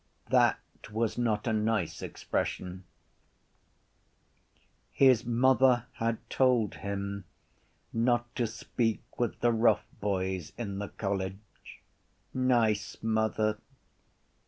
That 0.31 0.59
was 0.91 1.15
not 1.15 1.45
a 1.45 1.53
nice 1.53 2.01
expression. 2.01 2.85
His 4.89 5.23
mother 5.25 5.85
had 5.91 6.27
told 6.27 6.73
him 6.77 7.25
not 7.93 8.33
to 8.37 8.47
speak 8.47 9.03
with 9.19 9.39
the 9.41 9.51
rough 9.51 9.85
boys 9.99 10.53
in 10.57 10.79
the 10.79 10.87
college. 10.89 11.37
Nice 12.33 12.97
mother! 13.03 13.59